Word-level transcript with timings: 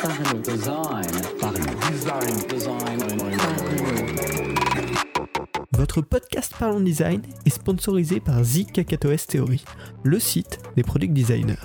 Parlons. 0.00 0.40
Design. 0.40 1.04
Parlons. 1.40 1.90
Design. 1.90 2.36
Design. 2.48 2.98
Votre 5.72 6.02
podcast 6.02 6.52
Parlons 6.58 6.80
Design 6.80 7.22
est 7.44 7.50
sponsorisé 7.50 8.20
par 8.20 8.42
The 8.42 8.70
Kakatoes 8.72 9.26
Theory, 9.26 9.64
le 10.04 10.20
site 10.20 10.60
des 10.76 10.82
product 10.84 11.12
designers. 11.12 11.56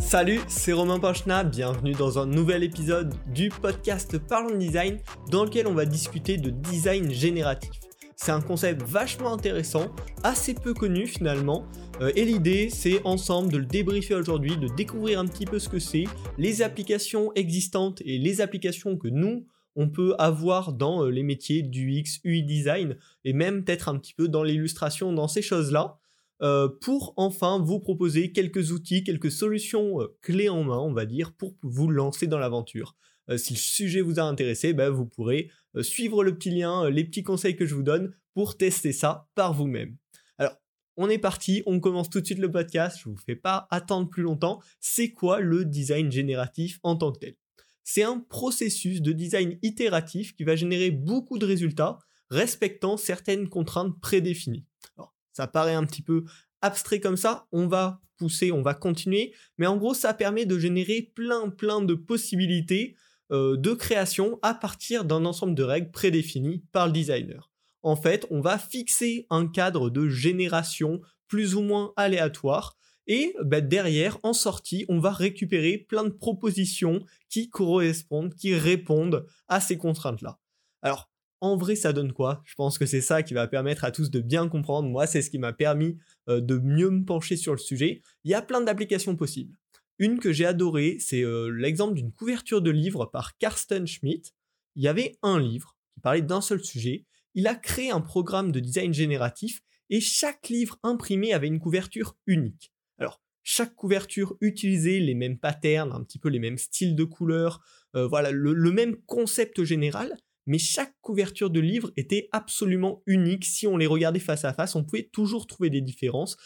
Salut, 0.00 0.40
c'est 0.46 0.72
Romain 0.72 1.00
Panchna, 1.00 1.42
bienvenue 1.42 1.92
dans 1.92 2.18
un 2.18 2.26
nouvel 2.26 2.62
épisode 2.62 3.14
du 3.26 3.48
podcast 3.48 4.18
Parlons 4.18 4.56
Design 4.56 4.98
dans 5.30 5.44
lequel 5.44 5.66
on 5.66 5.74
va 5.74 5.84
discuter 5.84 6.36
de 6.36 6.50
design 6.50 7.10
génératif. 7.10 7.87
C'est 8.20 8.32
un 8.32 8.40
concept 8.40 8.82
vachement 8.82 9.32
intéressant, 9.32 9.94
assez 10.24 10.52
peu 10.52 10.74
connu 10.74 11.06
finalement, 11.06 11.64
euh, 12.00 12.10
et 12.16 12.24
l'idée 12.24 12.68
c'est 12.68 13.00
ensemble 13.04 13.52
de 13.52 13.58
le 13.58 13.64
débriefer 13.64 14.16
aujourd'hui, 14.16 14.56
de 14.56 14.66
découvrir 14.66 15.20
un 15.20 15.26
petit 15.26 15.44
peu 15.44 15.60
ce 15.60 15.68
que 15.68 15.78
c'est, 15.78 16.04
les 16.36 16.60
applications 16.62 17.32
existantes 17.36 18.02
et 18.04 18.18
les 18.18 18.40
applications 18.40 18.98
que 18.98 19.06
nous 19.06 19.46
on 19.76 19.88
peut 19.88 20.16
avoir 20.18 20.72
dans 20.72 21.04
euh, 21.04 21.10
les 21.10 21.22
métiers 21.22 21.62
du 21.62 21.92
X, 21.92 22.18
UI 22.24 22.42
design 22.42 22.96
et 23.24 23.32
même 23.32 23.64
peut-être 23.64 23.88
un 23.88 23.96
petit 23.96 24.14
peu 24.14 24.26
dans 24.26 24.42
l'illustration, 24.42 25.12
dans 25.12 25.28
ces 25.28 25.40
choses-là, 25.40 25.96
euh, 26.42 26.68
pour 26.80 27.14
enfin 27.16 27.60
vous 27.60 27.78
proposer 27.78 28.32
quelques 28.32 28.72
outils, 28.72 29.04
quelques 29.04 29.30
solutions 29.30 29.98
clés 30.22 30.48
en 30.48 30.64
main, 30.64 30.78
on 30.78 30.92
va 30.92 31.06
dire, 31.06 31.34
pour 31.34 31.54
vous 31.62 31.88
lancer 31.88 32.26
dans 32.26 32.38
l'aventure. 32.38 32.96
Si 33.36 33.54
le 33.54 33.58
sujet 33.58 34.00
vous 34.00 34.18
a 34.18 34.22
intéressé, 34.22 34.72
ben, 34.72 34.90
vous 34.90 35.06
pourrez 35.06 35.50
suivre 35.82 36.24
le 36.24 36.34
petit 36.36 36.50
lien, 36.50 36.88
les 36.88 37.04
petits 37.04 37.22
conseils 37.22 37.56
que 37.56 37.66
je 37.66 37.74
vous 37.74 37.82
donne 37.82 38.14
pour 38.34 38.56
tester 38.56 38.92
ça 38.92 39.28
par 39.34 39.52
vous-même. 39.52 39.96
Alors, 40.38 40.54
on 40.96 41.10
est 41.10 41.18
parti, 41.18 41.62
on 41.66 41.80
commence 41.80 42.10
tout 42.10 42.20
de 42.20 42.26
suite 42.26 42.38
le 42.38 42.50
podcast, 42.50 42.98
je 43.02 43.08
ne 43.08 43.14
vous 43.14 43.20
fais 43.20 43.36
pas 43.36 43.66
attendre 43.70 44.08
plus 44.08 44.22
longtemps. 44.22 44.60
C'est 44.80 45.10
quoi 45.10 45.40
le 45.40 45.64
design 45.64 46.10
génératif 46.10 46.78
en 46.82 46.96
tant 46.96 47.12
que 47.12 47.18
tel? 47.18 47.36
C'est 47.84 48.02
un 48.02 48.20
processus 48.20 49.00
de 49.00 49.12
design 49.12 49.58
itératif 49.62 50.34
qui 50.36 50.44
va 50.44 50.56
générer 50.56 50.90
beaucoup 50.90 51.38
de 51.38 51.46
résultats 51.46 51.98
respectant 52.30 52.96
certaines 52.96 53.48
contraintes 53.48 53.98
prédéfinies. 54.00 54.66
Alors, 54.96 55.14
ça 55.32 55.46
paraît 55.46 55.74
un 55.74 55.84
petit 55.84 56.02
peu 56.02 56.24
abstrait 56.60 57.00
comme 57.00 57.16
ça, 57.16 57.46
on 57.52 57.66
va 57.66 58.00
pousser, 58.18 58.52
on 58.52 58.62
va 58.62 58.74
continuer, 58.74 59.32
mais 59.56 59.66
en 59.66 59.76
gros 59.76 59.94
ça 59.94 60.12
permet 60.12 60.44
de 60.44 60.58
générer 60.58 61.12
plein 61.14 61.48
plein 61.50 61.80
de 61.80 61.94
possibilités 61.94 62.94
euh, 62.94 63.07
de 63.30 63.72
création 63.74 64.38
à 64.42 64.54
partir 64.54 65.04
d'un 65.04 65.24
ensemble 65.24 65.54
de 65.54 65.62
règles 65.62 65.90
prédéfinies 65.90 66.64
par 66.72 66.86
le 66.86 66.92
designer 66.92 67.50
en 67.82 67.96
fait, 67.96 68.26
on 68.30 68.40
va 68.40 68.58
fixer 68.58 69.26
un 69.30 69.46
cadre 69.46 69.90
de 69.90 70.08
génération 70.08 71.00
plus 71.26 71.54
ou 71.54 71.62
moins 71.62 71.92
aléatoire. 71.96 72.76
Et 73.06 73.34
bah, 73.42 73.60
derrière, 73.60 74.18
en 74.22 74.34
sortie, 74.34 74.84
on 74.88 74.98
va 74.98 75.12
récupérer 75.12 75.78
plein 75.78 76.04
de 76.04 76.10
propositions 76.10 77.04
qui 77.30 77.48
correspondent, 77.48 78.34
qui 78.34 78.54
répondent 78.54 79.26
à 79.48 79.60
ces 79.60 79.78
contraintes-là. 79.78 80.38
Alors, 80.82 81.10
en 81.40 81.56
vrai, 81.56 81.76
ça 81.76 81.92
donne 81.92 82.12
quoi? 82.12 82.42
Je 82.44 82.54
pense 82.56 82.78
que 82.78 82.84
c'est 82.84 83.00
ça 83.00 83.22
qui 83.22 83.32
va 83.32 83.46
permettre 83.46 83.84
à 83.84 83.92
tous 83.92 84.10
de 84.10 84.20
bien 84.20 84.48
comprendre. 84.48 84.88
Moi, 84.88 85.06
c'est 85.06 85.22
ce 85.22 85.30
qui 85.30 85.38
m'a 85.38 85.52
permis 85.52 85.96
euh, 86.28 86.40
de 86.40 86.58
mieux 86.58 86.90
me 86.90 87.04
pencher 87.04 87.36
sur 87.36 87.52
le 87.52 87.58
sujet. 87.58 88.02
Il 88.24 88.30
y 88.30 88.34
a 88.34 88.42
plein 88.42 88.60
d'applications 88.60 89.16
possibles. 89.16 89.56
Une 89.98 90.18
que 90.18 90.32
j'ai 90.32 90.46
adorée, 90.46 90.98
c'est 91.00 91.22
euh, 91.22 91.48
l'exemple 91.48 91.94
d'une 91.94 92.12
couverture 92.12 92.62
de 92.62 92.70
livre 92.70 93.06
par 93.06 93.36
Karsten 93.38 93.86
Schmidt. 93.86 94.32
Il 94.76 94.82
y 94.82 94.88
avait 94.88 95.16
un 95.22 95.40
livre 95.40 95.76
qui 95.94 96.00
parlait 96.00 96.22
d'un 96.22 96.40
seul 96.40 96.62
sujet 96.62 97.06
il 97.38 97.46
a 97.46 97.54
créé 97.54 97.90
un 97.90 98.00
programme 98.00 98.50
de 98.50 98.58
design 98.58 98.92
génératif 98.92 99.60
et 99.90 100.00
chaque 100.00 100.48
livre 100.48 100.76
imprimé 100.82 101.32
avait 101.32 101.46
une 101.46 101.60
couverture 101.60 102.16
unique. 102.26 102.72
Alors, 102.98 103.22
chaque 103.44 103.76
couverture 103.76 104.36
utilisait 104.40 104.98
les 104.98 105.14
mêmes 105.14 105.38
patterns, 105.38 105.92
un 105.92 106.02
petit 106.02 106.18
peu 106.18 106.30
les 106.30 106.40
mêmes 106.40 106.58
styles 106.58 106.96
de 106.96 107.04
couleurs, 107.04 107.60
euh, 107.94 108.08
voilà, 108.08 108.32
le, 108.32 108.72
même 108.72 108.96
concept 109.06 109.62
général, 109.62 110.16
mais 110.46 110.58
chaque 110.58 110.94
couverture 111.00 111.48
de 111.48 111.60
livre 111.60 111.92
était 111.96 112.28
absolument 112.32 113.04
unique. 113.06 113.44
Si 113.44 113.68
on 113.68 113.76
les 113.76 113.86
regardait 113.86 114.18
face 114.18 114.44
à 114.44 114.52
face, 114.52 114.74
on 114.74 114.82
pouvait 114.82 115.08
toujours 115.12 115.46
trouver 115.46 115.70
des 115.70 115.80
différences, 115.80 116.36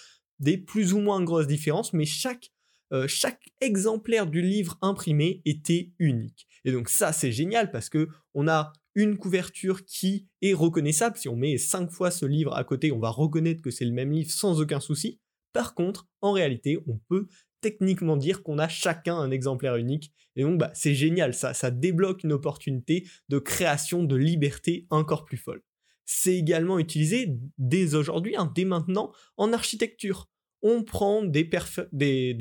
des 0.40 0.58
plus 0.58 0.92
ou 0.92 1.00
moins 1.00 1.24
grosses 1.24 1.46
différences, 1.46 1.94
mais 1.94 2.04
chaque, 2.04 2.52
euh, 2.92 3.08
chaque 3.08 3.48
exemplaire 3.60 4.26
du 4.26 4.42
livre 4.42 4.78
imprimé 4.82 5.40
était 5.44 5.92
unique. 5.98 6.46
Et 6.64 6.72
donc 6.72 6.88
ça, 6.88 7.12
c'est 7.12 7.32
génial 7.32 7.70
parce 7.70 7.88
que 7.88 8.08
on 8.34 8.48
a 8.48 8.72
une 8.94 9.16
couverture 9.16 9.84
qui 9.84 10.28
est 10.42 10.52
reconnaissable. 10.52 11.16
Si 11.16 11.28
on 11.28 11.36
met 11.36 11.56
cinq 11.56 11.90
fois 11.90 12.10
ce 12.10 12.26
livre 12.26 12.54
à 12.54 12.64
côté, 12.64 12.92
on 12.92 12.98
va 12.98 13.10
reconnaître 13.10 13.62
que 13.62 13.70
c'est 13.70 13.84
le 13.84 13.92
même 13.92 14.12
livre 14.12 14.30
sans 14.30 14.60
aucun 14.60 14.80
souci. 14.80 15.20
Par 15.52 15.74
contre, 15.74 16.08
en 16.20 16.32
réalité, 16.32 16.78
on 16.86 16.98
peut 17.08 17.26
techniquement 17.60 18.16
dire 18.16 18.42
qu'on 18.42 18.58
a 18.58 18.68
chacun 18.68 19.16
un 19.16 19.30
exemplaire 19.30 19.76
unique. 19.76 20.12
Et 20.36 20.42
donc, 20.42 20.58
bah, 20.58 20.70
c'est 20.74 20.94
génial, 20.94 21.34
ça, 21.34 21.54
ça 21.54 21.70
débloque 21.70 22.24
une 22.24 22.32
opportunité 22.32 23.06
de 23.28 23.38
création 23.38 24.02
de 24.02 24.16
liberté 24.16 24.86
encore 24.90 25.24
plus 25.24 25.36
folle. 25.36 25.62
C'est 26.04 26.36
également 26.36 26.78
utilisé 26.78 27.36
dès 27.58 27.94
aujourd'hui, 27.94 28.36
hein, 28.36 28.50
dès 28.54 28.64
maintenant, 28.64 29.12
en 29.36 29.52
architecture. 29.52 30.28
On 30.62 30.84
prend 30.84 31.22
des, 31.22 31.44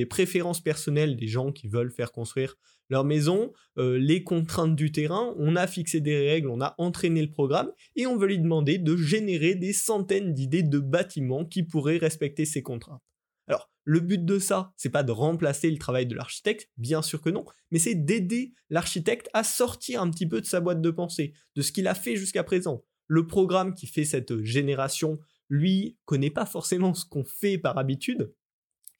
préférences 0.09 0.61
personnelles 0.61 1.15
des 1.15 1.27
gens 1.27 1.51
qui 1.51 1.67
veulent 1.67 1.91
faire 1.91 2.11
construire 2.11 2.55
leur 2.89 3.03
maison, 3.05 3.53
euh, 3.77 3.97
les 3.97 4.23
contraintes 4.23 4.75
du 4.75 4.91
terrain, 4.91 5.33
on 5.37 5.55
a 5.55 5.65
fixé 5.65 6.01
des 6.01 6.29
règles, 6.29 6.49
on 6.49 6.59
a 6.59 6.75
entraîné 6.77 7.21
le 7.21 7.31
programme 7.31 7.71
et 7.95 8.05
on 8.05 8.17
veut 8.17 8.27
lui 8.27 8.39
demander 8.39 8.77
de 8.77 8.97
générer 8.97 9.55
des 9.55 9.71
centaines 9.71 10.33
d'idées 10.33 10.63
de 10.63 10.79
bâtiments 10.79 11.45
qui 11.45 11.63
pourraient 11.63 11.97
respecter 11.97 12.43
ces 12.43 12.61
contraintes. 12.61 13.01
Alors, 13.47 13.69
le 13.83 13.99
but 13.99 14.23
de 14.23 14.39
ça, 14.39 14.73
c'est 14.77 14.89
pas 14.89 15.03
de 15.03 15.11
remplacer 15.11 15.71
le 15.71 15.77
travail 15.77 16.05
de 16.05 16.15
l'architecte, 16.15 16.69
bien 16.77 17.01
sûr 17.01 17.21
que 17.21 17.29
non, 17.29 17.45
mais 17.71 17.79
c'est 17.79 17.95
d'aider 17.95 18.53
l'architecte 18.69 19.29
à 19.33 19.43
sortir 19.43 20.01
un 20.01 20.09
petit 20.11 20.27
peu 20.27 20.41
de 20.41 20.45
sa 20.45 20.59
boîte 20.59 20.81
de 20.81 20.91
pensée, 20.91 21.33
de 21.55 21.61
ce 21.61 21.71
qu'il 21.71 21.87
a 21.87 21.95
fait 21.95 22.15
jusqu'à 22.15 22.43
présent. 22.43 22.83
Le 23.07 23.25
programme 23.25 23.73
qui 23.73 23.87
fait 23.87 24.05
cette 24.05 24.41
génération, 24.43 25.19
lui, 25.51 25.97
connaît 26.05 26.31
pas 26.31 26.45
forcément 26.45 26.93
ce 26.93 27.05
qu'on 27.05 27.25
fait 27.25 27.57
par 27.57 27.77
habitude, 27.77 28.33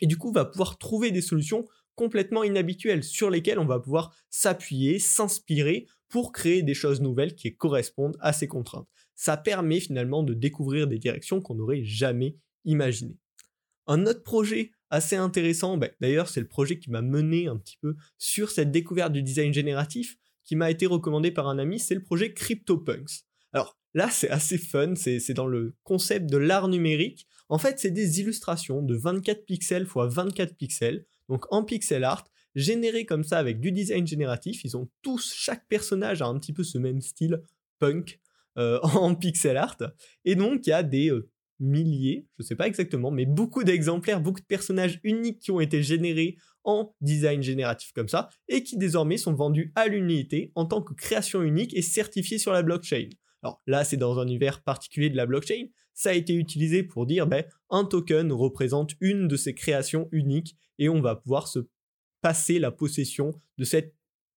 et 0.01 0.06
du 0.06 0.17
coup 0.17 0.31
va 0.31 0.45
pouvoir 0.45 0.78
trouver 0.78 1.12
des 1.12 1.22
solutions 1.22 1.67
complètement 1.95 2.44
inhabituelles 2.44 3.03
sur 3.03 3.29
lesquelles 3.29 3.59
on 3.59 3.66
va 3.66 3.79
pouvoir 3.79 4.13
s'appuyer, 4.29 5.00
s'inspirer 5.00 5.88
pour 6.09 6.31
créer 6.34 6.62
des 6.62 6.73
choses 6.73 7.00
nouvelles 7.00 7.35
qui 7.35 7.56
correspondent 7.56 8.17
à 8.19 8.34
ces 8.34 8.47
contraintes. 8.47 8.88
Ça 9.16 9.38
permet 9.38 9.79
finalement 9.79 10.23
de 10.23 10.34
découvrir 10.34 10.88
des 10.88 11.00
directions 11.00 11.41
qu'on 11.41 11.56
n'aurait 11.56 11.84
jamais 11.84 12.35
imaginées. 12.66 13.18
Un 13.88 14.06
autre 14.06 14.23
projet 14.23 14.72
assez 14.89 15.16
intéressant, 15.16 15.78
ben, 15.78 15.89
d'ailleurs 16.01 16.28
c'est 16.28 16.41
le 16.41 16.47
projet 16.47 16.79
qui 16.79 16.91
m'a 16.91 17.01
mené 17.01 17.47
un 17.47 17.57
petit 17.57 17.78
peu 17.78 17.95
sur 18.18 18.51
cette 18.51 18.72
découverte 18.72 19.13
du 19.13 19.23
design 19.23 19.53
génératif, 19.53 20.18
qui 20.44 20.56
m'a 20.56 20.69
été 20.69 20.85
recommandé 20.85 21.31
par 21.31 21.47
un 21.47 21.59
ami, 21.59 21.79
c'est 21.79 21.95
le 21.95 22.03
projet 22.03 22.33
CryptoPunks. 22.33 23.23
Alors 23.53 23.78
là 23.94 24.09
c'est 24.09 24.29
assez 24.29 24.57
fun, 24.57 24.94
c'est 24.96 25.34
dans 25.34 25.47
le 25.47 25.75
concept 25.84 26.29
de 26.29 26.38
l'art 26.38 26.68
numérique. 26.68 27.28
En 27.50 27.57
fait 27.57 27.79
c'est 27.79 27.91
des 27.91 28.19
illustrations 28.19 28.81
de 28.81 28.96
24 28.96 29.46
pixels 29.46 29.84
x 29.84 29.94
24 29.96 30.56
pixels 30.56 31.06
donc 31.31 31.46
en 31.50 31.63
pixel 31.63 32.03
art, 32.03 32.25
généré 32.56 33.06
comme 33.06 33.24
ça 33.24 33.38
avec 33.38 33.62
du 33.62 33.72
design 33.72 34.06
génératif. 34.06 34.66
Ils 34.66 34.75
ont 34.75 34.90
tous, 35.01 35.34
chaque 35.34 35.66
personnage 35.69 36.22
a 36.22 36.25
un 36.25 36.38
petit 36.38 36.51
peu 36.51 36.63
ce 36.63 36.78
même 36.78 37.00
style 37.00 37.41
punk 37.80 38.19
euh, 38.57 38.80
en 38.84 39.16
pixel 39.16 39.56
art. 39.56 39.78
Et 40.25 40.35
donc 40.35 40.68
il 40.68 40.72
y 40.72 40.74
a 40.74 40.84
des 40.84 41.09
euh, 41.09 41.30
milliers, 41.62 42.28
je 42.38 42.44
ne 42.44 42.47
sais 42.47 42.56
pas 42.56 42.68
exactement, 42.68 43.12
mais 43.12 43.25
beaucoup 43.25 43.63
d'exemplaires, 43.63 44.19
beaucoup 44.19 44.41
de 44.41 44.46
personnages 44.46 45.00
uniques 45.03 45.40
qui 45.40 45.51
ont 45.51 45.62
été 45.62 45.81
générés 45.81 46.35
en 46.66 46.94
design 47.00 47.41
génératif 47.41 47.94
comme 47.94 48.09
ça, 48.09 48.30
et 48.50 48.62
qui 48.63 48.78
désormais 48.78 49.18
sont 49.18 49.34
vendus 49.34 49.72
à 49.75 49.88
l'unité 49.88 50.51
en 50.56 50.66
tant 50.66 50.81
que 50.81 50.94
création 50.94 51.41
unique 51.44 51.74
et 51.75 51.81
certifiés 51.81 52.40
sur 52.40 52.51
la 52.51 52.62
blockchain. 52.62 53.07
Alors 53.44 53.62
là, 53.68 53.84
c'est 53.84 53.97
dans 53.97 54.19
un 54.19 54.25
univers 54.25 54.62
particulier 54.63 55.09
de 55.09 55.18
la 55.18 55.25
blockchain. 55.25 55.68
Ça 55.94 56.12
a 56.12 56.13
été 56.13 56.34
utilisé 56.34 56.84
pour 56.84 57.06
dire, 57.06 57.28
ben, 57.28 57.44
un 57.69 57.85
token 57.85 58.31
représente 58.31 58.91
une 59.02 59.28
de 59.28 59.35
ces 59.35 59.53
créations 59.53 60.07
uniques 60.12 60.56
et 60.79 60.90
on 60.90 61.02
va 61.02 61.16
pouvoir 61.16 61.47
se 61.47 61.59
passer 62.21 62.60
la 62.60 62.71
possession 62.71 63.33
de 63.57 63.63
cette 63.63 63.95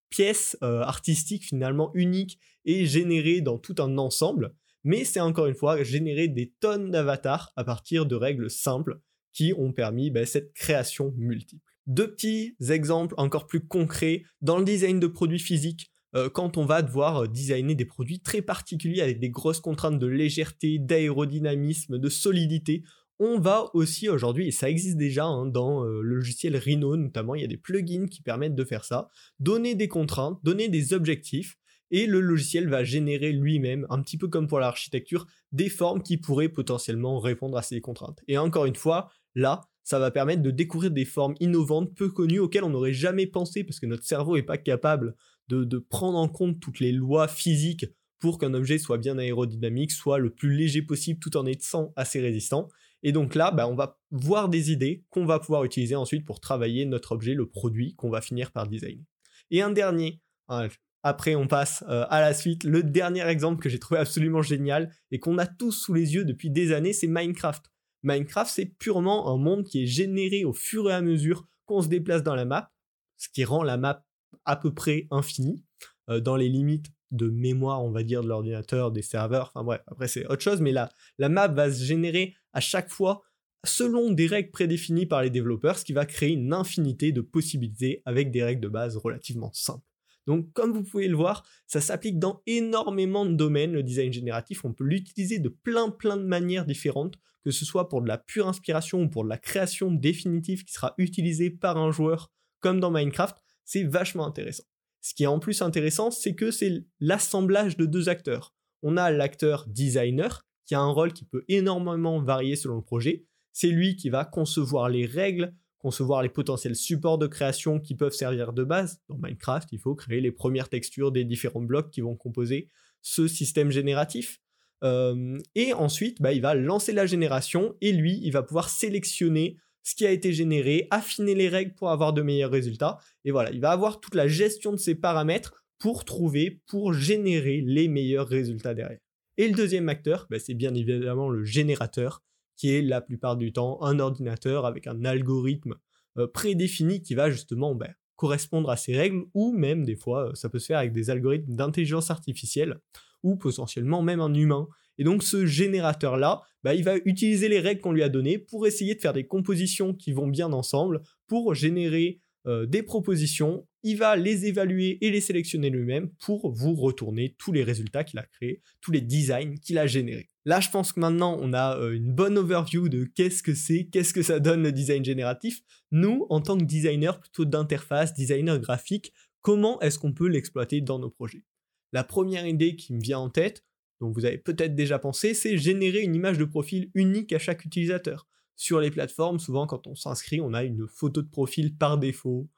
pièce 0.09 0.57
euh, 0.63 0.81
artistique 0.81 1.45
finalement 1.45 1.91
unique 1.95 2.39
et 2.65 2.87
générée 2.87 3.41
dans 3.41 3.59
tout 3.59 3.75
un 3.79 3.99
ensemble. 3.99 4.55
Mais 4.85 5.05
c'est 5.05 5.21
encore 5.21 5.47
une 5.47 5.55
fois 5.55 5.83
générer 5.83 6.29
des 6.29 6.53
tonnes 6.61 6.91
d'avatars 6.91 7.53
à 7.57 7.65
partir 7.65 8.07
de 8.07 8.15
règles 8.15 8.51
simples 8.51 9.01
qui 9.33 9.53
ont 9.57 9.73
permis 9.73 10.11
ben, 10.11 10.27
cette 10.27 10.53
création 10.53 11.13
multiple. 11.17 11.65
Deux 11.87 12.15
petits 12.15 12.57
exemples 12.71 13.15
encore 13.19 13.47
plus 13.47 13.67
concrets 13.67 14.23
dans 14.41 14.59
le 14.59 14.65
design 14.65 15.01
de 15.01 15.07
produits 15.07 15.39
physiques. 15.39 15.91
Euh, 16.17 16.29
quand 16.31 16.57
on 16.57 16.65
va 16.65 16.83
devoir 16.83 17.25
euh, 17.25 17.27
designer 17.27 17.75
des 17.75 17.85
produits 17.85 18.21
très 18.21 18.43
particuliers 18.43 19.01
avec 19.01 19.19
des 19.19 19.31
grosses 19.31 19.61
contraintes 19.61 19.99
de 19.99 20.07
légèreté, 20.07 20.79
d'aérodynamisme, 20.79 21.99
de 21.99 22.09
solidité, 22.09 22.85
on 23.19 23.39
va 23.39 23.71
aussi 23.75 24.09
aujourd'hui, 24.09 24.49
et 24.49 24.51
ça 24.51 24.69
existe 24.69 24.97
déjà 24.97 25.25
hein, 25.25 25.47
dans 25.47 25.85
euh, 25.85 26.01
le 26.03 26.17
logiciel 26.17 26.57
Rhino 26.57 26.97
notamment, 26.97 27.35
il 27.35 27.43
y 27.43 27.45
a 27.45 27.49
des 27.49 27.57
plugins 27.57 28.07
qui 28.07 28.23
permettent 28.23 28.57
de 28.57 28.65
faire 28.65 28.85
ça, 28.85 29.09
donner 29.39 29.75
des 29.75 29.89
contraintes, 29.89 30.39
donner 30.43 30.69
des 30.69 30.93
objectifs, 30.93 31.57
et 31.91 32.07
le 32.07 32.21
logiciel 32.21 32.69
va 32.69 32.83
générer 32.83 33.33
lui-même, 33.33 33.87
un 33.91 34.03
petit 34.03 34.19
peu 34.19 34.29
comme 34.29 34.49
pour 34.49 34.59
l'architecture, 34.59 35.27
des 35.53 35.69
formes 35.69 36.03
qui 36.03 36.17
pourraient 36.17 36.49
potentiellement 36.49 37.21
répondre 37.21 37.57
à 37.57 37.63
ces 37.63 37.81
contraintes. 37.81 38.21
Et 38.27 38.37
encore 38.37 38.67
une 38.67 38.75
fois, 38.75 39.11
là, 39.35 39.61
ça 39.85 39.99
va 39.99 40.11
permettre 40.11 40.43
de 40.43 40.51
découvrir 40.51 40.91
des 40.91 41.05
formes 41.05 41.35
innovantes, 41.41 41.95
peu 41.95 42.09
connues, 42.09 42.41
auxquelles 42.41 42.65
on 42.65 42.71
n'aurait 42.71 42.95
jamais 42.95 43.27
pensé, 43.27 43.63
parce 43.63 43.79
que 43.79 43.87
notre 43.87 44.05
cerveau 44.05 44.35
n'est 44.35 44.43
pas 44.43 44.59
capable 44.59 45.15
de, 45.49 45.79
prendre 45.79 46.19
en 46.19 46.29
compte 46.29 46.61
toutes 46.61 46.81
les 46.81 46.93
lois 46.93 47.29
physiques 47.29 47.87
pour 48.19 48.39
qu'un 48.39 48.55
objet 48.55 48.79
soit 48.79 48.99
bien 48.99 49.19
aérodynamique, 49.19 49.93
soit 49.93 50.19
le 50.19 50.31
plus 50.31 50.57
léger 50.57 50.83
possible, 50.83 51.21
tout 51.21 51.37
en 51.37 51.45
étant 51.45 51.93
assez 51.97 52.21
résistant. 52.21 52.69
Et 53.03 53.13
donc 53.13 53.35
là, 53.35 53.51
bah, 53.51 53.69
on 53.69 53.75
va 53.75 53.99
voir 54.11 54.49
des 54.49 54.73
idées 54.73 55.05
qu'on 55.11 55.27
va 55.27 55.39
pouvoir 55.39 55.65
utiliser 55.65 55.95
ensuite 55.95 56.25
pour 56.25 56.41
travailler 56.41 56.87
notre 56.87 57.13
objet, 57.13 57.35
le 57.35 57.47
produit 57.47 57.95
qu'on 57.97 58.09
va 58.09 58.23
finir 58.23 58.51
par 58.51 58.67
designer. 58.67 59.05
Et 59.51 59.61
un 59.61 59.71
dernier, 59.71 60.23
hein, 60.49 60.69
après 61.03 61.35
on 61.35 61.47
passe 61.47 61.85
euh, 61.89 62.07
à 62.09 62.21
la 62.21 62.33
suite, 62.33 62.65
le 62.65 62.83
dernier 62.83 63.27
exemple 63.27 63.63
que 63.63 63.69
j'ai 63.69 63.79
trouvé 63.79 64.01
absolument 64.01 64.41
génial 64.41 64.91
et 65.11 65.19
qu'on 65.19 65.37
a 65.37 65.47
tous 65.47 65.73
sous 65.73 65.93
les 65.93 66.15
yeux 66.15 66.25
depuis 66.25 66.51
des 66.51 66.73
années, 66.73 66.95
c'est 66.95 67.07
Minecraft. 67.07 67.71
Minecraft, 68.05 68.51
c'est 68.51 68.67
purement 68.67 69.29
un 69.33 69.37
monde 69.37 69.65
qui 69.65 69.83
est 69.83 69.87
généré 69.87 70.45
au 70.47 70.55
fur 70.55 70.91
et 70.91 70.95
à 70.95 71.03
mesure 71.03 71.47
qu'on 71.67 71.83
se 71.83 71.89
déplace 71.89 72.23
dans 72.23 72.35
la 72.35 72.47
map, 72.47 72.73
ce 73.19 73.29
qui 73.29 73.45
rend 73.45 73.63
la 73.63 73.77
map 73.77 74.04
à 74.45 74.57
peu 74.57 74.73
près 74.73 75.07
infinie, 75.11 75.63
euh, 76.11 76.21
dans 76.21 76.37
les 76.37 76.49
limites 76.49 76.87
de 77.11 77.29
mémoire, 77.29 77.85
on 77.85 77.91
va 77.91 78.03
dire, 78.03 78.23
de 78.23 78.29
l'ordinateur, 78.29 78.91
des 78.91 79.03
serveurs, 79.03 79.53
enfin 79.55 79.65
bref, 79.65 79.83
après 79.87 80.09
c'est 80.09 80.27
autre 80.27 80.43
chose, 80.43 80.61
mais 80.61 80.73
là, 80.73 80.91
la 81.19 81.29
map 81.29 81.49
va 81.49 81.73
se 81.73 81.85
générer 81.85 82.35
à 82.53 82.61
chaque 82.61 82.91
fois 82.91 83.23
selon 83.65 84.11
des 84.11 84.27
règles 84.27 84.51
prédéfinies 84.51 85.07
par 85.07 85.23
les 85.23 85.31
développeurs, 85.31 85.79
ce 85.79 85.85
qui 85.85 85.93
va 85.93 86.07
créer 86.07 86.33
une 86.33 86.53
infinité 86.53 87.13
de 87.13 87.21
possibilités 87.21 88.03
avec 88.05 88.31
des 88.31 88.43
règles 88.43 88.61
de 88.61 88.69
base 88.69 88.97
relativement 88.97 89.53
simples. 89.53 89.87
Donc 90.27 90.53
comme 90.53 90.73
vous 90.73 90.83
pouvez 90.83 91.09
le 91.09 91.17
voir, 91.17 91.45
ça 91.67 91.81
s'applique 91.81 92.19
dans 92.19 92.43
énormément 92.47 93.27
de 93.27 93.35
domaines, 93.35 93.73
le 93.73 93.83
design 93.83 94.13
génératif, 94.13 94.65
on 94.65 94.73
peut 94.73 94.85
l'utiliser 94.85 95.39
de 95.39 95.49
plein 95.49 95.91
plein 95.91 96.17
de 96.17 96.25
manières 96.25 96.65
différentes, 96.65 97.19
que 97.45 97.51
ce 97.51 97.65
soit 97.65 97.89
pour 97.89 98.01
de 98.01 98.09
la 98.09 98.19
pure 98.19 98.49
inspiration 98.49 99.03
ou 99.03 99.09
pour 99.09 99.25
de 99.25 99.29
la 99.29 99.37
création 99.37 99.91
définitive 99.91 100.65
qui 100.65 100.73
sera 100.73 100.95
utilisée 100.97 101.51
par 101.51 101.77
un 101.77 101.91
joueur, 101.91 102.33
comme 102.61 102.81
dans 102.81 102.91
Minecraft, 102.91 103.37
c'est 103.65 103.85
vachement 103.85 104.27
intéressant. 104.27 104.65
Ce 105.01 105.15
qui 105.15 105.25
est 105.25 105.29
en 105.29 105.39
plus 105.39 105.61
intéressant, 105.63 106.11
c'est 106.11 106.35
que 106.35 106.51
c'est 106.51 106.85
l'assemblage 107.01 107.77
de 107.77 107.85
deux 107.85 108.09
acteurs. 108.09 108.55
On 108.83 108.97
a 108.97 109.11
l'acteur 109.11 109.67
designer, 109.69 110.47
qui 110.67 110.75
a 110.75 110.81
un 110.81 110.91
rôle 110.91 111.13
qui 111.13 111.25
peut 111.25 111.45
énormément 111.49 112.23
varier 112.23 112.57
selon 112.57 112.77
le 112.77 112.83
projet. 112.83 113.27
C'est 113.53 113.69
lui 113.69 113.97
qui 113.97 114.09
va 114.09 114.25
concevoir 114.25 114.89
les 114.89 115.07
règles, 115.07 115.55
concevoir 115.79 116.23
les 116.23 116.31
potentiels 116.31 116.75
supports 116.75 117.19
de 117.19 117.27
création 117.27 117.79
qui 117.81 117.95
peuvent 117.95 118.15
servir 118.15 118.53
de 118.53 118.65
base. 118.65 119.03
Dans 119.09 119.19
Minecraft, 119.19 119.69
il 119.73 119.79
faut 119.79 119.95
créer 119.95 120.21
les 120.21 120.33
premières 120.33 120.71
textures 120.71 121.13
des 121.13 121.25
différents 121.25 121.61
blocs 121.61 121.91
qui 121.91 122.01
vont 122.01 122.17
composer 122.17 122.71
ce 123.03 123.29
système 123.29 123.71
génératif. 123.71 124.41
Euh, 124.83 125.39
et 125.55 125.73
ensuite, 125.73 126.21
bah, 126.21 126.33
il 126.33 126.41
va 126.41 126.55
lancer 126.55 126.93
la 126.93 127.07
génération 127.07 127.77
et 127.81 127.93
lui, 127.93 128.19
il 128.23 128.31
va 128.31 128.43
pouvoir 128.43 128.69
sélectionner 128.69 129.59
ce 129.85 129.95
qui 129.95 130.07
a 130.07 130.11
été 130.11 130.33
généré, 130.33 130.89
affiner 130.91 131.35
les 131.35 131.49
règles 131.49 131.75
pour 131.75 131.91
avoir 131.91 132.13
de 132.13 132.23
meilleurs 132.23 132.51
résultats. 132.51 132.99
Et 133.25 133.31
voilà, 133.31 133.53
il 133.53 133.61
va 133.61 133.71
avoir 133.71 134.01
toute 134.01 134.15
la 134.15 134.27
gestion 134.27 134.73
de 134.73 134.79
ses 134.79 134.95
paramètres 134.95 135.63
pour 135.79 136.05
trouver, 136.05 136.63
pour 136.67 136.95
générer 136.95 137.61
les 137.65 137.87
meilleurs 137.87 138.27
résultats 138.27 138.75
derrière. 138.75 138.99
Et 139.37 139.47
le 139.47 139.55
deuxième 139.55 139.89
acteur, 139.89 140.27
bah, 140.31 140.39
c'est 140.39 140.55
bien 140.55 140.75
évidemment 140.75 141.29
le 141.29 141.45
générateur, 141.45 142.23
qui 142.57 142.71
est 142.71 142.83
la 142.83 143.01
plupart 143.01 143.37
du 143.37 143.53
temps 143.53 143.83
un 143.83 143.99
ordinateur 143.99 144.65
avec 144.65 144.87
un 144.87 145.05
algorithme 145.05 145.75
euh, 146.19 146.27
prédéfini 146.27 147.03
qui 147.03 147.15
va 147.15 147.31
justement 147.31 147.75
bah, 147.75 147.91
correspondre 148.17 148.71
à 148.71 148.77
ces 148.77 148.97
règles, 148.97 149.25
ou 149.35 149.53
même 149.53 149.85
des 149.85 149.97
fois, 149.97 150.29
euh, 150.31 150.35
ça 150.35 150.49
peut 150.49 150.61
se 150.61 150.67
faire 150.67 150.79
avec 150.79 150.93
des 150.93 151.11
algorithmes 151.11 151.55
d'intelligence 151.55 152.11
artificielle, 152.11 152.79
ou 153.23 153.37
potentiellement 153.37 154.03
même 154.03 154.21
un 154.21 154.33
humain 154.33 154.69
et 154.99 155.05
donc 155.05 155.23
ce 155.23 155.47
générateur-là, 155.47 156.43
bah, 156.63 156.75
il 156.75 156.85
va 156.85 156.97
utiliser 157.05 157.49
les 157.49 157.61
règles 157.61 157.81
qu'on 157.81 157.93
lui 157.93 158.03
a 158.03 158.09
données 158.09 158.39
pour 158.39 158.67
essayer 158.67 158.95
de 158.95 159.01
faire 159.01 159.13
des 159.13 159.27
compositions 159.27 159.95
qui 159.95 160.13
vont 160.13 160.29
bien 160.29 160.53
ensemble, 160.53 161.03
pour 161.27 161.55
générer 161.55 162.21
euh, 162.47 162.67
des 162.67 162.83
propositions. 162.83 163.67
Il 163.83 163.97
va 163.97 164.17
les 164.17 164.47
évaluer 164.47 164.99
et 165.05 165.11
les 165.11 165.21
sélectionner 165.21 165.71
lui-même 165.71 166.11
pour 166.21 166.53
vous 166.53 166.75
retourner 166.75 167.35
tous 167.39 167.53
les 167.53 167.63
résultats 167.63 168.05
qu'il 168.05 168.19
a 168.19 168.23
créés, 168.23 168.63
tous 168.81 168.93
les 168.93 169.01
designs 169.01 169.57
qu'il 169.63 169.79
a 169.79 169.87
générés. 169.87 170.31
Là, 170.47 170.61
je 170.61 170.69
pense 170.69 170.93
que 170.93 171.01
maintenant, 171.01 171.39
on 171.41 171.55
a 171.55 171.79
euh, 171.79 171.93
une 171.93 172.13
bonne 172.13 172.37
overview 172.37 172.89
de 172.89 173.05
qu'est-ce 173.05 173.43
que 173.43 173.55
c'est, 173.55 173.85
qu'est-ce 173.87 174.13
que 174.13 174.23
ça 174.23 174.41
donne 174.41 174.63
le 174.63 174.73
design 174.73 175.05
génératif. 175.05 175.61
Nous, 175.91 176.27
en 176.29 176.41
tant 176.41 176.59
que 176.59 176.65
designer 176.65 177.19
plutôt 177.19 177.47
d'interface, 177.47 178.15
designer 178.15 178.59
graphique, 178.59 179.13
comment 179.41 179.81
est-ce 179.81 179.99
qu'on 179.99 180.13
peut 180.13 180.29
l'exploiter 180.29 180.81
dans 180.83 180.99
nos 180.99 181.11
projets? 181.11 181.45
La 181.93 182.05
première 182.05 182.47
idée 182.47 182.77
qui 182.77 182.93
me 182.93 183.01
vient 183.01 183.21
en 183.21 183.31
tête, 183.31 183.65
dont 184.01 184.11
vous 184.11 184.25
avez 184.25 184.39
peut-être 184.39 184.75
déjà 184.75 184.99
pensé, 184.99 185.35
c'est 185.35 185.57
générer 185.57 186.01
une 186.01 186.15
image 186.15 186.39
de 186.39 186.45
profil 186.45 186.91
unique 186.95 187.33
à 187.33 187.39
chaque 187.39 187.65
utilisateur. 187.65 188.27
Sur 188.57 188.81
les 188.81 188.91
plateformes, 188.91 189.39
souvent 189.39 189.67
quand 189.67 189.87
on 189.87 189.95
s'inscrit, 189.95 190.41
on 190.41 190.55
a 190.55 190.65
une 190.65 190.87
photo 190.87 191.23
de 191.23 191.29
profil 191.29 191.77
par 191.77 191.99
défaut, 191.99 192.49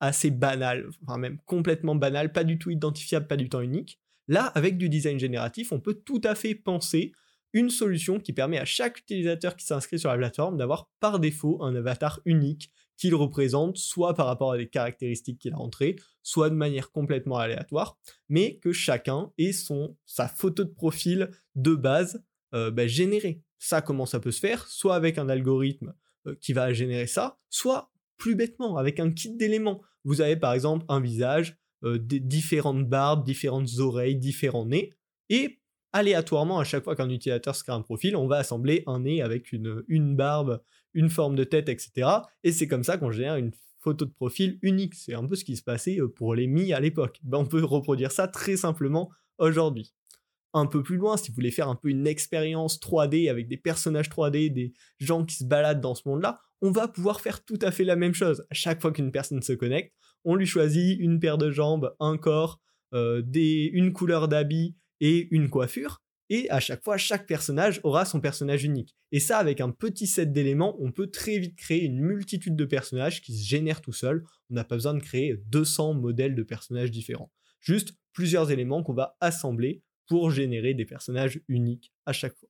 assez 0.00 0.30
banale, 0.30 0.88
enfin 1.06 1.18
même 1.18 1.38
complètement 1.46 1.94
banale, 1.94 2.32
pas 2.32 2.44
du 2.44 2.58
tout 2.58 2.70
identifiable, 2.70 3.26
pas 3.26 3.36
du 3.36 3.48
tout 3.48 3.60
unique. 3.60 4.00
Là, 4.28 4.46
avec 4.46 4.76
du 4.76 4.88
design 4.88 5.18
génératif, 5.18 5.72
on 5.72 5.80
peut 5.80 5.94
tout 5.94 6.20
à 6.24 6.34
fait 6.34 6.54
penser 6.54 7.12
une 7.52 7.70
solution 7.70 8.18
qui 8.18 8.32
permet 8.32 8.58
à 8.58 8.64
chaque 8.64 8.98
utilisateur 8.98 9.56
qui 9.56 9.64
s'inscrit 9.64 9.98
sur 9.98 10.10
la 10.10 10.16
plateforme 10.16 10.56
d'avoir 10.56 10.90
par 11.00 11.20
défaut 11.20 11.62
un 11.62 11.74
avatar 11.76 12.20
unique 12.24 12.72
qu'il 12.96 13.14
représente, 13.14 13.76
soit 13.76 14.14
par 14.14 14.26
rapport 14.26 14.52
à 14.52 14.58
des 14.58 14.68
caractéristiques 14.68 15.38
qu'il 15.38 15.52
a 15.52 15.58
entrées, 15.58 15.96
soit 16.22 16.50
de 16.50 16.54
manière 16.54 16.90
complètement 16.90 17.38
aléatoire, 17.38 17.98
mais 18.28 18.58
que 18.58 18.72
chacun 18.72 19.32
ait 19.38 19.52
son, 19.52 19.96
sa 20.06 20.28
photo 20.28 20.64
de 20.64 20.70
profil 20.70 21.30
de 21.54 21.74
base 21.74 22.22
euh, 22.54 22.70
bah, 22.70 22.86
générée. 22.86 23.42
Ça, 23.58 23.82
comment 23.82 24.06
ça 24.06 24.20
peut 24.20 24.30
se 24.30 24.40
faire? 24.40 24.66
Soit 24.68 24.94
avec 24.94 25.18
un 25.18 25.28
algorithme 25.28 25.94
euh, 26.26 26.34
qui 26.40 26.52
va 26.52 26.72
générer 26.72 27.06
ça, 27.06 27.38
soit 27.50 27.90
plus 28.16 28.34
bêtement, 28.34 28.76
avec 28.76 28.98
un 29.00 29.12
kit 29.12 29.36
d'éléments. 29.36 29.82
Vous 30.04 30.20
avez 30.20 30.36
par 30.36 30.52
exemple 30.52 30.86
un 30.88 31.00
visage, 31.00 31.58
euh, 31.84 31.98
des 31.98 32.20
différentes 32.20 32.88
barbes, 32.88 33.24
différentes 33.24 33.78
oreilles, 33.78 34.16
différents 34.16 34.66
nez, 34.66 34.94
et 35.28 35.60
aléatoirement, 35.96 36.58
à 36.58 36.64
chaque 36.64 36.84
fois 36.84 36.94
qu'un 36.94 37.08
utilisateur 37.08 37.56
se 37.56 37.64
crée 37.64 37.72
un 37.72 37.80
profil, 37.80 38.16
on 38.16 38.26
va 38.26 38.36
assembler 38.36 38.82
un 38.86 39.00
nez 39.00 39.22
avec 39.22 39.52
une, 39.52 39.82
une 39.88 40.14
barbe, 40.14 40.60
une 40.92 41.08
forme 41.08 41.36
de 41.36 41.44
tête, 41.44 41.68
etc. 41.68 42.08
Et 42.44 42.52
c'est 42.52 42.68
comme 42.68 42.84
ça 42.84 42.98
qu'on 42.98 43.10
génère 43.10 43.36
une 43.36 43.52
photo 43.80 44.04
de 44.04 44.10
profil 44.10 44.58
unique. 44.62 44.94
C'est 44.94 45.14
un 45.14 45.26
peu 45.26 45.36
ce 45.36 45.44
qui 45.44 45.56
se 45.56 45.62
passait 45.62 45.98
euh, 45.98 46.08
pour 46.08 46.34
les 46.34 46.46
Mi 46.46 46.72
à 46.72 46.80
l'époque. 46.80 47.18
Ben, 47.22 47.38
on 47.38 47.46
peut 47.46 47.64
reproduire 47.64 48.12
ça 48.12 48.28
très 48.28 48.56
simplement 48.56 49.10
aujourd'hui. 49.38 49.94
Un 50.52 50.66
peu 50.66 50.82
plus 50.82 50.96
loin, 50.96 51.16
si 51.16 51.30
vous 51.30 51.34
voulez 51.34 51.50
faire 51.50 51.68
un 51.68 51.74
peu 51.74 51.88
une 51.88 52.06
expérience 52.06 52.78
3D 52.78 53.30
avec 53.30 53.48
des 53.48 53.56
personnages 53.56 54.08
3D, 54.08 54.52
des 54.52 54.72
gens 54.98 55.24
qui 55.24 55.36
se 55.36 55.44
baladent 55.44 55.80
dans 55.80 55.94
ce 55.94 56.08
monde-là, 56.08 56.40
on 56.62 56.70
va 56.70 56.88
pouvoir 56.88 57.20
faire 57.20 57.44
tout 57.44 57.58
à 57.62 57.70
fait 57.70 57.84
la 57.84 57.96
même 57.96 58.14
chose. 58.14 58.44
À 58.50 58.54
chaque 58.54 58.80
fois 58.80 58.92
qu'une 58.92 59.12
personne 59.12 59.42
se 59.42 59.52
connecte, 59.52 59.94
on 60.24 60.34
lui 60.34 60.46
choisit 60.46 60.98
une 61.00 61.20
paire 61.20 61.38
de 61.38 61.50
jambes, 61.50 61.94
un 62.00 62.16
corps, 62.16 62.60
euh, 62.94 63.22
des, 63.22 63.70
une 63.72 63.92
couleur 63.92 64.28
d'habit 64.28 64.74
et 65.00 65.28
une 65.30 65.48
coiffure. 65.48 66.02
Et 66.28 66.50
à 66.50 66.58
chaque 66.58 66.82
fois, 66.82 66.96
chaque 66.96 67.26
personnage 67.26 67.80
aura 67.84 68.04
son 68.04 68.20
personnage 68.20 68.64
unique. 68.64 68.96
Et 69.12 69.20
ça, 69.20 69.38
avec 69.38 69.60
un 69.60 69.70
petit 69.70 70.08
set 70.08 70.32
d'éléments, 70.32 70.76
on 70.80 70.90
peut 70.90 71.06
très 71.06 71.38
vite 71.38 71.56
créer 71.56 71.84
une 71.84 72.00
multitude 72.00 72.56
de 72.56 72.64
personnages 72.64 73.22
qui 73.22 73.36
se 73.36 73.46
génèrent 73.46 73.80
tout 73.80 73.92
seuls. 73.92 74.24
On 74.50 74.54
n'a 74.54 74.64
pas 74.64 74.74
besoin 74.74 74.94
de 74.94 75.02
créer 75.02 75.36
200 75.46 75.94
modèles 75.94 76.34
de 76.34 76.42
personnages 76.42 76.90
différents. 76.90 77.30
Juste 77.60 77.94
plusieurs 78.12 78.50
éléments 78.50 78.82
qu'on 78.82 78.94
va 78.94 79.16
assembler 79.20 79.82
pour 80.08 80.30
générer 80.30 80.74
des 80.74 80.84
personnages 80.84 81.40
uniques 81.48 81.92
à 82.06 82.12
chaque 82.12 82.36
fois. 82.36 82.48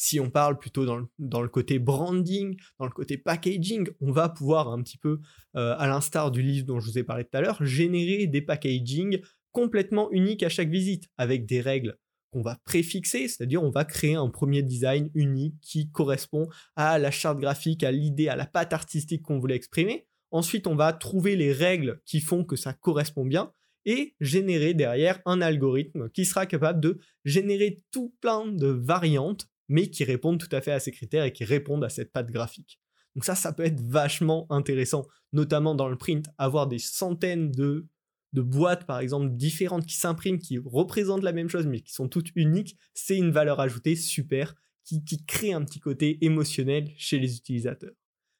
Si 0.00 0.20
on 0.20 0.30
parle 0.30 0.58
plutôt 0.58 0.86
dans 0.86 1.42
le, 1.42 1.48
côté 1.48 1.80
branding, 1.80 2.56
dans 2.78 2.84
le 2.84 2.92
côté 2.92 3.18
packaging, 3.18 3.88
on 4.00 4.12
va 4.12 4.28
pouvoir 4.28 4.68
un 4.68 4.80
petit 4.80 4.96
peu, 4.96 5.18
euh, 5.56 5.74
à 5.76 5.88
l'instar 5.88 6.30
du 6.30 6.40
livre 6.40 6.66
dont 6.66 6.78
je 6.78 6.88
vous 6.88 6.98
ai 6.98 7.02
parlé 7.02 7.24
tout 7.24 7.36
à 7.36 7.40
l'heure, 7.40 7.64
générer 7.64 8.28
des 8.28 8.40
packaging 8.40 9.20
complètement 9.52 10.10
uniques 10.12 10.42
à 10.42 10.48
chaque 10.48 10.70
visite, 10.70 11.08
avec 11.16 11.46
des 11.46 11.60
règles 11.60 11.98
qu'on 12.30 12.42
va 12.42 12.58
préfixer, 12.64 13.28
c'est-à-dire 13.28 13.62
on 13.62 13.70
va 13.70 13.84
créer 13.84 14.14
un 14.14 14.28
premier 14.28 14.62
design 14.62 15.10
unique 15.14 15.54
qui 15.62 15.90
correspond 15.90 16.48
à 16.76 16.98
la 16.98 17.10
charte 17.10 17.38
graphique, 17.38 17.82
à 17.82 17.90
l'idée, 17.90 18.28
à 18.28 18.36
la 18.36 18.46
patte 18.46 18.72
artistique 18.72 19.22
qu'on 19.22 19.38
voulait 19.38 19.56
exprimer. 19.56 20.06
Ensuite, 20.30 20.66
on 20.66 20.76
va 20.76 20.92
trouver 20.92 21.36
les 21.36 21.52
règles 21.52 22.00
qui 22.04 22.20
font 22.20 22.44
que 22.44 22.56
ça 22.56 22.74
correspond 22.74 23.24
bien 23.24 23.52
et 23.86 24.14
générer 24.20 24.74
derrière 24.74 25.20
un 25.24 25.40
algorithme 25.40 26.10
qui 26.10 26.26
sera 26.26 26.44
capable 26.44 26.80
de 26.80 26.98
générer 27.24 27.78
tout 27.90 28.14
plein 28.20 28.46
de 28.46 28.66
variantes, 28.66 29.46
mais 29.68 29.88
qui 29.88 30.04
répondent 30.04 30.38
tout 30.38 30.54
à 30.54 30.60
fait 30.60 30.72
à 30.72 30.80
ces 30.80 30.92
critères 30.92 31.24
et 31.24 31.32
qui 31.32 31.44
répondent 31.44 31.84
à 31.84 31.88
cette 31.88 32.12
patte 32.12 32.30
graphique. 32.30 32.78
Donc 33.14 33.24
ça, 33.24 33.34
ça 33.34 33.52
peut 33.52 33.64
être 33.64 33.80
vachement 33.80 34.46
intéressant, 34.50 35.06
notamment 35.32 35.74
dans 35.74 35.88
le 35.88 35.96
print, 35.96 36.26
avoir 36.36 36.66
des 36.66 36.78
centaines 36.78 37.50
de 37.50 37.86
de 38.32 38.42
boîtes, 38.42 38.86
par 38.86 39.00
exemple, 39.00 39.34
différentes 39.34 39.86
qui 39.86 39.96
s'impriment, 39.96 40.38
qui 40.38 40.58
représentent 40.58 41.22
la 41.22 41.32
même 41.32 41.48
chose, 41.48 41.66
mais 41.66 41.80
qui 41.80 41.92
sont 41.92 42.08
toutes 42.08 42.30
uniques, 42.34 42.76
c'est 42.94 43.16
une 43.16 43.30
valeur 43.30 43.60
ajoutée 43.60 43.96
super 43.96 44.54
qui, 44.84 45.24
crée 45.26 45.52
un 45.52 45.64
petit 45.64 45.80
côté 45.80 46.18
émotionnel 46.24 46.90
chez 46.96 47.18
les 47.18 47.36
utilisateurs. 47.36 47.92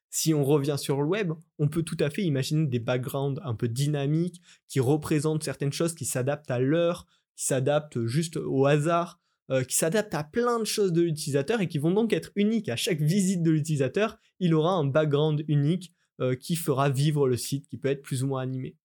Si 0.09 0.33
on 0.33 0.43
revient 0.43 0.77
sur 0.79 0.99
le 1.01 1.07
web, 1.07 1.33
on 1.59 1.67
peut 1.67 1.83
tout 1.83 1.97
à 1.99 2.09
fait 2.09 2.23
imaginer 2.23 2.65
des 2.65 2.79
backgrounds 2.79 3.39
un 3.43 3.53
peu 3.53 3.67
dynamiques 3.67 4.41
qui 4.67 4.79
représentent 4.79 5.43
certaines 5.43 5.73
choses 5.73 5.93
qui 5.93 6.05
s'adaptent 6.05 6.49
à 6.49 6.59
l'heure, 6.59 7.05
qui 7.35 7.45
s'adaptent 7.45 8.05
juste 8.05 8.37
au 8.37 8.65
hasard. 8.65 9.19
euh, 9.51 9.63
qui 9.63 9.75
s'adaptent 9.75 10.13
à 10.13 10.23
plein 10.23 10.59
de 10.59 10.63
choses 10.63 10.93
de 10.93 11.01
l'utilisateur 11.01 11.59
et 11.59 11.67
qui 11.67 11.79
vont 11.79 11.89
donc 11.89 12.13
être 12.13 12.29
uniques. 12.35 12.69
À 12.69 12.75
chaque 12.75 13.01
visite 13.01 13.41
de 13.41 13.49
l'utilisateur, 13.49 14.19
il 14.39 14.53
aura 14.53 14.73
un 14.73 14.85
background 14.85 15.43
unique 15.47 15.91
euh, 16.21 16.35
qui 16.35 16.55
fera 16.55 16.91
vivre 16.91 17.27
le 17.27 17.35
site, 17.35 17.67
qui 17.67 17.77
peut 17.77 17.87
être 17.87 18.03
plus 18.03 18.23
ou 18.23 18.27
moins 18.27 18.43
animé. 18.43 18.75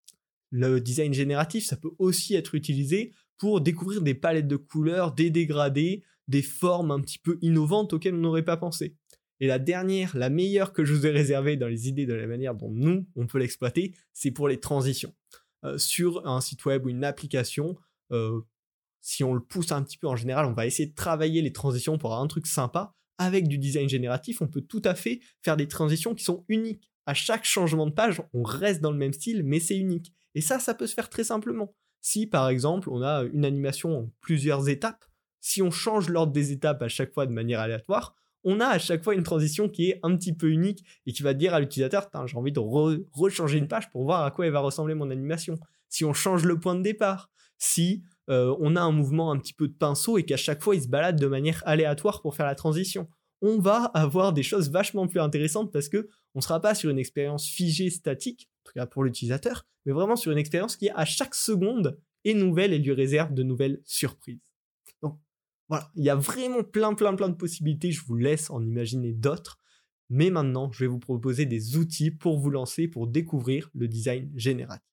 Le 0.56 0.80
design 0.80 1.12
génératif, 1.12 1.64
ça 1.66 1.76
peut 1.76 1.90
aussi 1.98 2.36
être 2.36 2.54
utilisé 2.54 3.10
pour 3.38 3.60
découvrir 3.60 4.02
des 4.02 4.14
palettes 4.14 4.46
de 4.46 4.54
couleurs, 4.54 5.10
des 5.10 5.28
dégradés, 5.28 6.04
des 6.28 6.42
formes 6.42 6.92
un 6.92 7.00
petit 7.00 7.18
peu 7.18 7.38
innovantes 7.42 7.92
auxquelles 7.92 8.14
on 8.14 8.18
n'aurait 8.18 8.44
pas 8.44 8.56
pensé. 8.56 8.94
Et 9.40 9.48
la 9.48 9.58
dernière, 9.58 10.16
la 10.16 10.30
meilleure 10.30 10.72
que 10.72 10.84
je 10.84 10.94
vous 10.94 11.08
ai 11.08 11.10
réservée 11.10 11.56
dans 11.56 11.66
les 11.66 11.88
idées 11.88 12.06
de 12.06 12.14
la 12.14 12.28
manière 12.28 12.54
dont 12.54 12.70
nous, 12.70 13.04
on 13.16 13.26
peut 13.26 13.38
l'exploiter, 13.38 13.96
c'est 14.12 14.30
pour 14.30 14.46
les 14.46 14.60
transitions. 14.60 15.12
Euh, 15.64 15.76
sur 15.76 16.24
un 16.24 16.40
site 16.40 16.64
web 16.66 16.86
ou 16.86 16.88
une 16.88 17.02
application, 17.02 17.76
euh, 18.12 18.40
si 19.00 19.24
on 19.24 19.34
le 19.34 19.40
pousse 19.40 19.72
un 19.72 19.82
petit 19.82 19.98
peu 19.98 20.06
en 20.06 20.14
général, 20.14 20.46
on 20.46 20.52
va 20.52 20.66
essayer 20.66 20.88
de 20.88 20.94
travailler 20.94 21.42
les 21.42 21.52
transitions 21.52 21.98
pour 21.98 22.10
avoir 22.10 22.22
un 22.22 22.28
truc 22.28 22.46
sympa. 22.46 22.94
Avec 23.18 23.48
du 23.48 23.58
design 23.58 23.88
génératif, 23.88 24.40
on 24.40 24.46
peut 24.46 24.62
tout 24.62 24.82
à 24.84 24.94
fait 24.94 25.18
faire 25.42 25.56
des 25.56 25.66
transitions 25.66 26.14
qui 26.14 26.22
sont 26.22 26.44
uniques. 26.46 26.92
À 27.06 27.14
chaque 27.14 27.44
changement 27.44 27.86
de 27.86 27.92
page, 27.92 28.22
on 28.32 28.42
reste 28.42 28.80
dans 28.80 28.90
le 28.90 28.96
même 28.96 29.12
style, 29.12 29.42
mais 29.44 29.60
c'est 29.60 29.76
unique. 29.76 30.12
Et 30.34 30.40
ça, 30.40 30.58
ça 30.58 30.74
peut 30.74 30.86
se 30.86 30.94
faire 30.94 31.08
très 31.08 31.24
simplement. 31.24 31.74
Si 32.00 32.26
par 32.26 32.48
exemple, 32.48 32.88
on 32.90 33.02
a 33.02 33.24
une 33.32 33.44
animation 33.44 33.98
en 33.98 34.10
plusieurs 34.20 34.68
étapes, 34.68 35.04
si 35.40 35.62
on 35.62 35.70
change 35.70 36.08
l'ordre 36.08 36.32
des 36.32 36.52
étapes 36.52 36.82
à 36.82 36.88
chaque 36.88 37.12
fois 37.12 37.26
de 37.26 37.32
manière 37.32 37.60
aléatoire, 37.60 38.14
on 38.44 38.60
a 38.60 38.66
à 38.66 38.78
chaque 38.78 39.02
fois 39.02 39.14
une 39.14 39.22
transition 39.22 39.68
qui 39.68 39.90
est 39.90 40.00
un 40.02 40.16
petit 40.16 40.34
peu 40.34 40.50
unique 40.50 40.84
et 41.06 41.12
qui 41.12 41.22
va 41.22 41.34
dire 41.34 41.54
à 41.54 41.60
l'utilisateur, 41.60 42.08
j'ai 42.26 42.36
envie 42.36 42.52
de 42.52 42.60
rechanger 43.12 43.58
une 43.58 43.68
page 43.68 43.90
pour 43.90 44.04
voir 44.04 44.22
à 44.24 44.30
quoi 44.30 44.46
elle 44.46 44.52
va 44.52 44.60
ressembler 44.60 44.94
mon 44.94 45.10
animation. 45.10 45.58
Si 45.88 46.04
on 46.04 46.12
change 46.12 46.44
le 46.44 46.60
point 46.60 46.74
de 46.74 46.82
départ, 46.82 47.30
si 47.58 48.02
euh, 48.30 48.54
on 48.60 48.76
a 48.76 48.80
un 48.80 48.92
mouvement 48.92 49.32
un 49.32 49.38
petit 49.38 49.54
peu 49.54 49.68
de 49.68 49.72
pinceau 49.72 50.18
et 50.18 50.24
qu'à 50.24 50.36
chaque 50.36 50.62
fois 50.62 50.74
il 50.74 50.82
se 50.82 50.88
balade 50.88 51.18
de 51.18 51.26
manière 51.26 51.62
aléatoire 51.66 52.20
pour 52.20 52.34
faire 52.34 52.46
la 52.46 52.54
transition, 52.54 53.08
on 53.40 53.58
va 53.58 53.84
avoir 53.94 54.32
des 54.32 54.42
choses 54.42 54.70
vachement 54.70 55.06
plus 55.06 55.20
intéressantes 55.20 55.72
parce 55.72 55.88
que 55.88 56.08
on 56.34 56.40
sera 56.40 56.60
pas 56.60 56.74
sur 56.74 56.90
une 56.90 56.98
expérience 56.98 57.46
figée 57.46 57.90
statique, 57.90 58.48
en 58.62 58.68
tout 58.68 58.72
cas 58.74 58.86
pour 58.86 59.04
l'utilisateur, 59.04 59.66
mais 59.86 59.92
vraiment 59.92 60.16
sur 60.16 60.32
une 60.32 60.38
expérience 60.38 60.76
qui 60.76 60.90
à 60.90 61.04
chaque 61.04 61.34
seconde 61.34 61.98
est 62.24 62.34
nouvelle 62.34 62.72
et 62.72 62.78
lui 62.78 62.92
réserve 62.92 63.34
de 63.34 63.42
nouvelles 63.42 63.80
surprises. 63.84 64.54
Voilà, 65.68 65.90
il 65.94 66.04
y 66.04 66.10
a 66.10 66.14
vraiment 66.14 66.62
plein, 66.62 66.94
plein, 66.94 67.14
plein 67.14 67.28
de 67.28 67.34
possibilités. 67.34 67.90
Je 67.90 68.04
vous 68.04 68.16
laisse 68.16 68.50
en 68.50 68.62
imaginer 68.62 69.12
d'autres. 69.12 69.60
Mais 70.10 70.30
maintenant, 70.30 70.70
je 70.70 70.80
vais 70.80 70.86
vous 70.86 70.98
proposer 70.98 71.46
des 71.46 71.76
outils 71.76 72.10
pour 72.10 72.38
vous 72.38 72.50
lancer, 72.50 72.86
pour 72.86 73.06
découvrir 73.06 73.70
le 73.74 73.88
design 73.88 74.30
génératif. 74.36 74.84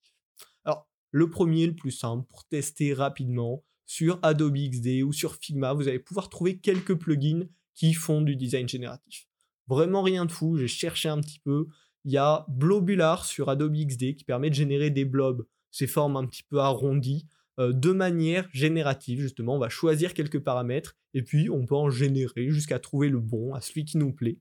Alors, 0.64 0.90
le 1.12 1.30
premier, 1.30 1.68
le 1.68 1.76
plus 1.76 1.92
simple, 1.92 2.26
pour 2.30 2.48
tester 2.48 2.94
rapidement, 2.94 3.66
sur 3.86 4.20
Adobe 4.22 4.56
XD 4.56 5.04
ou 5.04 5.12
sur 5.12 5.36
Figma, 5.36 5.74
vous 5.74 5.90
allez 5.90 6.00
pouvoir 6.00 6.30
trouver 6.30 6.60
quelques 6.60 6.96
plugins 6.96 7.46
qui 7.76 7.94
font 7.94 8.22
du 8.22 8.38
design 8.38 8.70
génératif. 8.70 9.28
Vraiment 9.68 10.02
rien 10.02 10.26
de 10.26 10.32
fou, 10.32 10.58
j'ai 10.58 10.68
cherché 10.68 11.10
un 11.10 11.20
petit 11.22 11.40
peu. 11.40 11.68
Il 12.04 12.12
y 12.12 12.18
a 12.18 12.46
Blobular 12.50 13.26
sur 13.26 13.50
Adobe 13.50 13.76
XD 13.76 14.16
qui 14.16 14.24
permet 14.26 14.50
de 14.50 14.56
générer 14.56 14.90
des 14.90 15.06
blobs, 15.06 15.46
ces 15.70 15.88
formes 15.88 16.18
un 16.18 16.26
petit 16.26 16.44
peu 16.44 16.60
arrondies, 16.60 17.28
euh, 17.60 17.74
de 17.74 17.92
manière 17.92 18.48
générative, 18.52 19.20
justement. 19.20 19.56
On 19.56 19.60
va 19.60 19.70
choisir 19.70 20.14
quelques 20.14 20.40
paramètres 20.40 20.96
et 21.14 21.22
puis 21.22 21.50
on 21.50 21.66
peut 21.66 21.76
en 21.76 21.90
générer 21.90 22.50
jusqu'à 22.50 22.80
trouver 22.80 23.10
le 23.10 23.20
bon, 23.20 23.54
à 23.54 23.62
celui 23.62 23.86
qui 23.86 23.98
nous 23.98 24.14
plaît. 24.14 24.40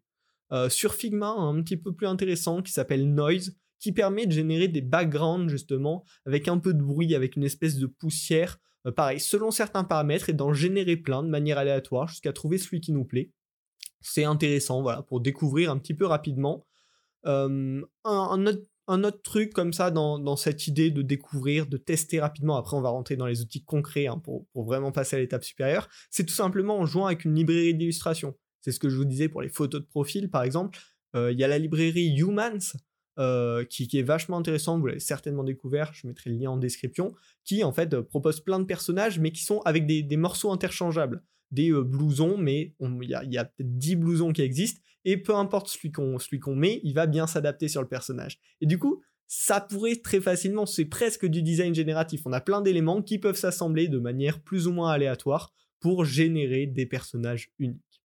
Euh, 0.52 0.68
sur 0.68 0.94
Figma, 0.94 1.28
un 1.28 1.62
petit 1.62 1.76
peu 1.76 1.92
plus 1.92 2.06
intéressant 2.06 2.62
qui 2.62 2.72
s'appelle 2.72 3.12
Noise, 3.12 3.56
qui 3.78 3.92
permet 3.92 4.26
de 4.26 4.32
générer 4.32 4.68
des 4.68 4.82
backgrounds 4.82 5.48
justement 5.48 6.04
avec 6.26 6.48
un 6.48 6.58
peu 6.58 6.74
de 6.74 6.82
bruit, 6.82 7.14
avec 7.14 7.36
une 7.36 7.44
espèce 7.44 7.76
de 7.76 7.86
poussière, 7.86 8.58
euh, 8.86 8.92
pareil, 8.92 9.20
selon 9.20 9.50
certains 9.50 9.84
paramètres 9.84 10.28
et 10.28 10.32
d'en 10.32 10.52
générer 10.52 10.96
plein 10.96 11.22
de 11.22 11.28
manière 11.28 11.58
aléatoire 11.58 12.08
jusqu'à 12.08 12.32
trouver 12.32 12.58
celui 12.58 12.80
qui 12.80 12.92
nous 12.92 13.04
plaît. 13.04 13.30
C'est 14.00 14.24
intéressant, 14.24 14.82
voilà, 14.82 15.02
pour 15.02 15.20
découvrir 15.20 15.70
un 15.70 15.78
petit 15.78 15.94
peu 15.94 16.06
rapidement. 16.06 16.66
un, 17.24 17.82
autre 18.04 18.62
un 18.90 19.04
autre 19.04 19.22
truc 19.22 19.52
comme 19.52 19.72
ça 19.72 19.92
dans, 19.92 20.36
cette 20.36 20.66
idée 20.66 20.90
de 20.90 21.02
découvrir, 21.02 21.66
de 21.66 21.76
tester 21.76 22.18
rapidement, 22.18 22.56
après 22.56 22.76
on 22.76 22.80
va 22.80 22.88
rentrer 22.88 23.16
dans 23.16 23.26
les 23.26 23.40
outils 23.40 23.62
concrets 23.62 24.08
hein, 24.08 24.18
pour, 24.18 24.46
vraiment 24.54 24.90
passer 24.90 25.14
à 25.14 25.20
l'étape 25.20 25.44
supérieure, 25.44 25.88
c'est 26.10 26.24
tout 26.24 26.34
simplement 26.34 26.78
en 26.78 26.86
jouant 26.86 27.06
avec 27.06 27.24
une 27.24 27.34
librairie 27.34 27.74
d'illustration. 27.74 28.34
C'est 28.60 28.72
ce 28.72 28.80
que 28.80 28.88
je 28.88 28.96
vous 28.96 29.04
disais 29.04 29.28
pour 29.28 29.42
les 29.42 29.48
photos 29.48 29.80
de 29.80 29.86
profil 29.86 30.28
par 30.28 30.42
exemple. 30.42 30.78
Euh, 31.14 31.30
il 31.30 31.38
y 31.38 31.44
a 31.44 31.48
la 31.48 31.58
librairie 31.58 32.16
Humans 32.16 32.74
euh, 33.18 33.64
qui, 33.64 33.88
est 33.96 34.02
vachement 34.02 34.38
intéressant, 34.38 34.78
vous 34.78 34.86
l'avez 34.86 35.00
certainement 35.00 35.44
découvert, 35.44 35.92
je 35.94 36.08
mettrai 36.08 36.30
le 36.30 36.36
lien 36.36 36.50
en 36.50 36.56
description, 36.56 37.14
qui 37.44 37.62
en 37.62 37.72
fait 37.72 38.00
propose 38.00 38.40
plein 38.40 38.58
de 38.58 38.64
personnages 38.64 39.20
mais 39.20 39.30
qui 39.30 39.44
sont 39.44 39.60
avec 39.60 39.86
des, 39.86 40.16
morceaux 40.16 40.50
interchangeables. 40.50 41.22
Des 41.50 41.70
euh, 41.70 41.82
blousons, 41.82 42.36
mais 42.36 42.74
il 42.80 43.08
y 43.08 43.38
a, 43.38 43.44
peut-être 43.44 43.78
10 43.78 43.96
blousons 43.96 44.32
qui 44.32 44.42
existent, 44.42 44.80
et 45.04 45.16
peu 45.16 45.34
importe 45.34 45.68
celui 45.68 45.92
qu'on 45.92 46.16
qu'on 46.40 46.56
met, 46.56 46.80
il 46.84 46.94
va 46.94 47.06
bien 47.06 47.26
s'adapter 47.26 47.68
sur 47.68 47.82
le 47.82 47.88
personnage. 47.88 48.38
Et 48.60 48.66
du 48.66 48.78
coup, 48.78 49.02
ça 49.26 49.60
pourrait 49.60 49.96
très 49.96 50.20
facilement, 50.20 50.66
c'est 50.66 50.84
presque 50.84 51.26
du 51.26 51.42
design 51.42 51.74
génératif. 51.74 52.22
On 52.26 52.32
a 52.32 52.40
plein 52.40 52.60
d'éléments 52.60 53.02
qui 53.02 53.18
peuvent 53.18 53.36
s'assembler 53.36 53.88
de 53.88 53.98
manière 53.98 54.42
plus 54.42 54.66
ou 54.66 54.72
moins 54.72 54.90
aléatoire 54.90 55.52
pour 55.78 56.04
générer 56.04 56.66
des 56.66 56.86
personnages 56.86 57.50
uniques. 57.58 58.02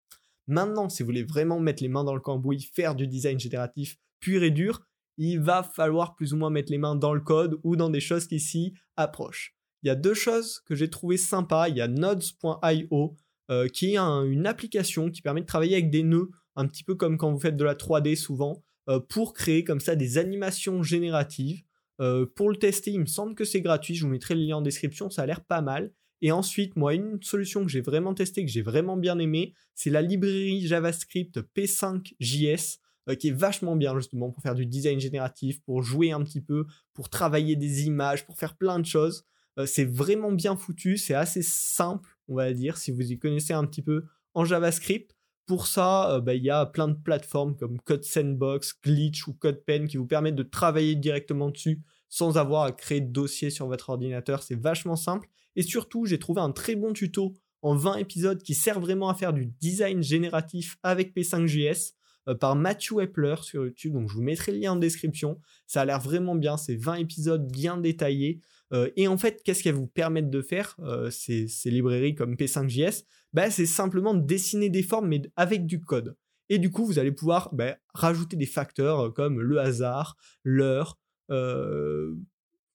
Maintenant, 0.48 0.90
si 0.90 1.02
vous 1.02 1.08
voulez 1.08 1.24
vraiment 1.24 1.60
mettre 1.60 1.82
les 1.82 1.90
mains 1.90 2.04
dans 2.04 2.16
le 2.16 2.22
cambouis, 2.22 2.70
faire 2.74 2.96
du 2.96 3.08
design 3.08 3.40
génératif 3.40 3.98
pur 4.20 4.44
et 4.44 4.52
dur, 4.52 4.86
il 5.18 5.40
va 5.40 5.64
falloir 5.64 6.16
plus 6.16 6.34
ou 6.34 6.38
moins 6.38 6.50
mettre 6.50 6.72
les 6.72 6.78
mains 6.78 6.96
dans 6.96 7.14
le 7.14 7.22
code 7.22 7.60
ou 7.64 7.76
dans 7.76 7.90
des 7.90 8.00
choses 8.00 8.28
qui 8.28 8.40
s'y 8.40 8.74
approchent. 8.98 9.56
Il 9.84 9.88
y 9.88 9.90
a 9.90 9.96
deux 9.96 10.14
choses 10.14 10.62
que 10.66 10.76
j'ai 10.76 10.90
trouvées 10.90 11.18
sympas. 11.18 11.70
Il 11.70 11.78
y 11.78 11.82
a 11.82 11.88
nodes.io 11.88 13.16
euh, 13.52 13.68
qui 13.68 13.94
est 13.94 13.98
une 13.98 14.48
application 14.48 15.10
qui 15.10 15.22
permet 15.22 15.42
de 15.42 15.46
travailler 15.46 15.76
avec 15.76 15.90
des 15.90 16.04
nœuds 16.04 16.32
un 16.56 16.68
petit 16.68 16.84
peu 16.84 16.96
comme 16.96 17.18
quand 17.18 17.32
vous 17.32 17.40
faites 17.40 17.58
de 17.58 17.64
la 17.64 17.76
3D 17.76 18.16
souvent, 18.16 18.64
euh, 18.90 19.00
pour 19.00 19.34
créer 19.34 19.64
comme 19.64 19.80
ça 19.80 19.96
des 19.96 20.18
animations 20.18 20.84
génératives. 20.84 21.64
Euh, 22.02 22.26
pour 22.36 22.50
le 22.50 22.58
tester, 22.58 22.92
il 22.92 23.00
me 23.00 23.06
semble 23.06 23.36
que 23.36 23.46
c'est 23.46 23.62
gratuit, 23.62 23.96
je 23.96 24.06
vous 24.06 24.12
mettrai 24.12 24.36
le 24.36 24.42
lien 24.42 24.58
en 24.58 24.62
description, 24.62 25.10
ça 25.10 25.24
a 25.24 25.26
l'air 25.26 25.44
pas 25.44 25.62
mal. 25.62 25.94
Et 26.22 26.32
ensuite, 26.32 26.76
moi, 26.76 26.94
une 26.94 27.22
solution 27.22 27.64
que 27.64 27.72
j'ai 27.72 27.82
vraiment 27.82 28.14
testée, 28.14 28.46
que 28.46 28.52
j'ai 28.52 28.62
vraiment 28.62 28.98
bien 28.98 29.20
aimé, 29.20 29.54
c'est 29.76 29.90
la 29.90 30.02
librairie 30.02 30.66
JavaScript 30.66 31.40
P5JS, 31.56 32.80
euh, 33.10 33.16
qui 33.16 33.30
est 33.30 33.38
vachement 33.38 33.76
bien 33.76 33.96
justement 33.98 34.32
pour 34.32 34.42
faire 34.42 34.56
du 34.56 34.66
design 34.66 35.00
génératif, 35.00 35.62
pour 35.64 35.82
jouer 35.84 36.12
un 36.12 36.24
petit 36.24 36.42
peu, 36.42 36.66
pour 36.94 37.10
travailler 37.10 37.56
des 37.56 37.86
images, 37.86 38.26
pour 38.26 38.38
faire 38.38 38.56
plein 38.56 38.80
de 38.80 38.86
choses. 38.86 39.26
C'est 39.66 39.86
vraiment 39.86 40.32
bien 40.32 40.56
foutu, 40.56 40.98
c'est 40.98 41.14
assez 41.14 41.42
simple, 41.42 42.18
on 42.28 42.36
va 42.36 42.52
dire, 42.54 42.78
si 42.78 42.92
vous 42.92 43.12
y 43.12 43.20
connaissez 43.20 43.54
un 43.54 43.66
petit 43.66 43.82
peu 43.82 44.06
en 44.34 44.46
JavaScript. 44.46 45.16
Pour 45.46 45.68
ça, 45.68 46.16
euh, 46.16 46.22
bah, 46.22 46.36
il 46.36 46.44
y 46.44 46.50
a 46.50 46.66
plein 46.66 46.88
de 46.88 46.94
plateformes 46.94 47.58
comme 47.58 47.80
Code 47.82 48.06
Sandbox, 48.06 48.80
Glitch 48.82 49.28
ou 49.28 49.34
CodePen 49.34 49.88
qui 49.88 49.98
vous 49.98 50.08
permettent 50.08 50.36
de 50.36 50.44
travailler 50.44 50.96
directement 50.96 51.50
dessus 51.50 51.82
sans 52.08 52.38
avoir 52.38 52.64
à 52.64 52.72
créer 52.72 53.02
de 53.02 53.12
dossier 53.12 53.50
sur 53.50 53.68
votre 53.68 53.90
ordinateur. 53.90 54.42
C'est 54.42 54.60
vachement 54.60 54.96
simple. 54.96 55.28
Et 55.56 55.64
surtout, 55.64 56.06
j'ai 56.06 56.20
trouvé 56.20 56.42
un 56.42 56.52
très 56.52 56.76
bon 56.76 56.94
tuto 56.94 57.34
en 57.62 57.76
20 57.76 57.98
épisodes 57.98 58.42
qui 58.42 58.54
sert 58.54 58.80
vraiment 58.80 59.10
à 59.10 59.16
faire 59.16 59.34
du 59.34 59.48
design 59.48 60.02
génératif 60.02 60.78
avec 60.84 61.16
P5JS 61.16 61.94
euh, 62.30 62.36
par 62.36 62.56
Matthew 62.56 63.02
Epler 63.02 63.36
sur 63.42 63.66
YouTube. 63.66 63.94
Donc 63.94 64.10
je 64.10 64.16
vous 64.16 64.22
mettrai 64.22 64.54
le 64.54 64.60
lien 64.60 64.74
en 64.74 64.76
description. 64.78 65.40
Ça 65.68 65.82
a 65.82 65.86
l'air 65.86 66.00
vraiment 66.00 66.36
bien. 66.36 66.56
C'est 66.56 66.76
20 66.76 66.96
épisodes 66.96 67.52
bien 67.52 67.78
détaillés. 67.78 68.40
Euh, 68.74 68.90
et 68.96 69.08
en 69.08 69.18
fait, 69.18 69.42
qu'est-ce 69.44 69.64
qu'elles 69.64 69.76
vous 69.76 69.88
permettent 69.88 70.30
de 70.30 70.42
faire, 70.42 70.76
ces, 71.10 71.48
librairies 71.66 72.16
comme 72.16 72.36
P5JS 72.36 73.04
bah, 73.34 73.50
c'est 73.50 73.66
simplement 73.66 74.14
dessiner 74.14 74.70
des 74.70 74.84
formes, 74.84 75.08
mais 75.08 75.22
avec 75.36 75.66
du 75.66 75.82
code. 75.82 76.16
Et 76.50 76.60
du 76.60 76.70
coup, 76.70 76.86
vous 76.86 77.00
allez 77.00 77.12
pouvoir 77.12 77.50
bah, 77.54 77.78
rajouter 77.94 78.38
des 78.38 78.46
facteurs 78.46 79.00
euh, 79.00 79.10
comme 79.10 79.42
le 79.42 79.60
hasard, 79.60 80.16
l'heure, 80.44 81.00
euh, 81.32 82.14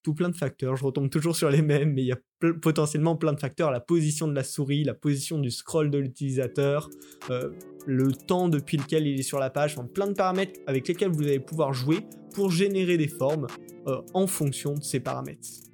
tout 0.02 0.14
plein 0.14 0.30
de 0.30 0.36
facteurs. 0.36 0.74
Je 0.74 0.84
retombe 0.84 1.10
toujours 1.10 1.36
sur 1.36 1.48
les 1.48 1.62
mêmes, 1.62 1.92
mais 1.92 2.02
il 2.02 2.06
y 2.06 2.12
a 2.12 2.18
potentiellement 2.60 3.16
plein 3.16 3.32
de 3.32 3.40
facteurs. 3.40 3.70
La 3.70 3.80
position 3.80 4.26
de 4.26 4.34
la 4.34 4.42
souris, 4.42 4.82
la 4.82 4.94
position 4.94 5.38
du 5.38 5.50
scroll 5.50 5.90
de 5.90 5.98
l'utilisateur, 5.98 6.90
euh, 7.30 7.50
le 7.86 8.12
temps 8.12 8.48
depuis 8.48 8.78
lequel 8.78 9.06
il 9.06 9.20
est 9.20 9.22
sur 9.22 9.38
la 9.38 9.50
page, 9.50 9.78
enfin, 9.78 9.86
plein 9.86 10.08
de 10.08 10.14
paramètres 10.14 10.58
avec 10.66 10.88
lesquels 10.88 11.10
vous 11.10 11.22
allez 11.22 11.40
pouvoir 11.40 11.72
jouer 11.72 12.00
pour 12.34 12.50
générer 12.50 12.96
des 12.96 13.08
formes 13.08 13.46
en 14.12 14.26
fonction 14.26 14.74
de 14.74 14.82
ces 14.82 15.00
paramètres. 15.00 15.67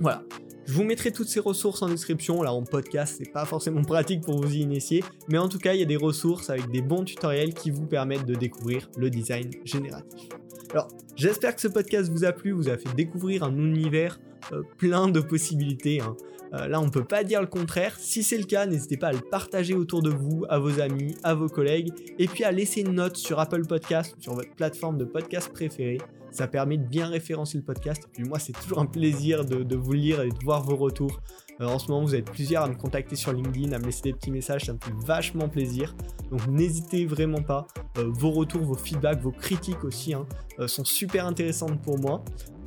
Voilà, 0.00 0.22
je 0.66 0.72
vous 0.72 0.84
mettrai 0.84 1.12
toutes 1.12 1.28
ces 1.28 1.40
ressources 1.40 1.80
en 1.82 1.88
description. 1.88 2.42
Là, 2.42 2.52
en 2.52 2.62
podcast, 2.62 3.16
c'est 3.18 3.32
pas 3.32 3.44
forcément 3.44 3.82
pratique 3.84 4.22
pour 4.22 4.40
vous 4.40 4.52
y 4.52 4.60
initier, 4.60 5.04
mais 5.28 5.38
en 5.38 5.48
tout 5.48 5.58
cas, 5.58 5.74
il 5.74 5.80
y 5.80 5.82
a 5.82 5.86
des 5.86 5.96
ressources 5.96 6.50
avec 6.50 6.70
des 6.70 6.82
bons 6.82 7.04
tutoriels 7.04 7.54
qui 7.54 7.70
vous 7.70 7.86
permettent 7.86 8.26
de 8.26 8.34
découvrir 8.34 8.90
le 8.96 9.08
design 9.08 9.50
génératif. 9.64 10.28
Alors, 10.72 10.88
j'espère 11.14 11.54
que 11.54 11.60
ce 11.60 11.68
podcast 11.68 12.10
vous 12.10 12.24
a 12.24 12.32
plu, 12.32 12.50
vous 12.50 12.68
a 12.68 12.76
fait 12.76 12.92
découvrir 12.96 13.44
un 13.44 13.56
univers 13.56 14.18
euh, 14.52 14.62
plein 14.76 15.08
de 15.08 15.20
possibilités. 15.20 16.00
Hein. 16.00 16.16
Euh, 16.52 16.68
là, 16.68 16.80
on 16.80 16.90
peut 16.90 17.04
pas 17.04 17.24
dire 17.24 17.40
le 17.40 17.46
contraire. 17.46 17.96
Si 17.98 18.22
c'est 18.22 18.38
le 18.38 18.44
cas, 18.44 18.66
n'hésitez 18.66 18.96
pas 18.96 19.08
à 19.08 19.12
le 19.12 19.20
partager 19.20 19.74
autour 19.74 20.02
de 20.02 20.10
vous, 20.10 20.44
à 20.48 20.58
vos 20.58 20.80
amis, 20.80 21.16
à 21.22 21.34
vos 21.34 21.48
collègues, 21.48 21.92
et 22.18 22.26
puis 22.26 22.44
à 22.44 22.52
laisser 22.52 22.80
une 22.80 22.94
note 22.94 23.16
sur 23.16 23.38
Apple 23.38 23.66
Podcast, 23.66 24.16
sur 24.18 24.34
votre 24.34 24.54
plateforme 24.54 24.98
de 24.98 25.04
podcast 25.04 25.52
préférée. 25.52 25.98
Ça 26.36 26.46
permet 26.46 26.76
de 26.76 26.86
bien 26.86 27.06
référencer 27.06 27.56
le 27.56 27.64
podcast. 27.64 28.02
Et 28.04 28.12
puis 28.12 28.24
moi, 28.24 28.38
c'est 28.38 28.52
toujours 28.52 28.78
un 28.78 28.84
plaisir 28.84 29.46
de, 29.46 29.74
vous 29.74 29.94
lire 29.94 30.20
et 30.20 30.28
de 30.28 30.44
voir 30.44 30.62
vos 30.62 30.76
retours. 30.76 31.22
Euh, 31.62 31.66
en 31.66 31.78
ce 31.78 31.90
moment, 31.90 32.04
vous 32.04 32.14
êtes 32.14 32.30
plusieurs 32.30 32.64
à 32.64 32.68
me 32.68 32.74
contacter 32.74 33.16
sur 33.16 33.32
LinkedIn, 33.32 33.72
à 33.72 33.78
me 33.78 33.86
laisser 33.86 34.02
des 34.02 34.12
petits 34.12 34.30
messages, 34.30 34.66
ça 34.66 34.74
me 34.74 34.78
fait 34.78 34.92
vachement 35.06 35.48
plaisir. 35.48 35.96
Donc 36.30 36.46
n'hésitez 36.46 37.06
vraiment 37.06 37.40
pas. 37.40 37.66
Euh, 37.96 38.10
vos 38.10 38.32
retours, 38.32 38.60
vos 38.60 38.74
feedbacks, 38.74 39.22
vos 39.22 39.30
critiques 39.30 39.82
aussi 39.82 40.12
hein, 40.12 40.26
euh, 40.58 40.68
sont 40.68 40.84
super 40.84 41.24
intéressantes 41.24 41.80
pour 41.80 41.98
moi. 41.98 42.22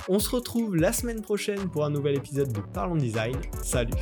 On 0.08 0.18
se 0.18 0.30
retrouve 0.30 0.74
la 0.74 0.92
semaine 0.92 1.22
prochaine 1.22 1.70
pour 1.70 1.84
un 1.84 1.90
nouvel 1.90 2.16
épisode 2.16 2.52
de 2.52 2.60
Parlons 2.72 2.96
Design. 2.96 3.36
Salut. 3.62 3.92